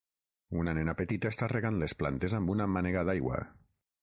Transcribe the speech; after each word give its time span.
Una 0.61 0.71
nena 0.77 0.95
petita 1.01 1.31
està 1.33 1.49
regant 1.53 1.77
les 1.83 1.95
plantes 2.01 2.37
amb 2.39 2.55
una 2.55 2.69
mànega 2.79 3.05
d'aigua. 3.13 3.45